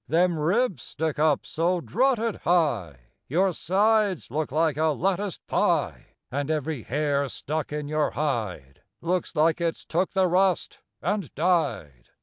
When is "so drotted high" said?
1.45-3.01